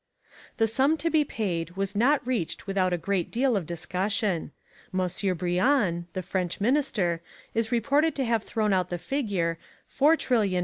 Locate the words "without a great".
2.65-3.29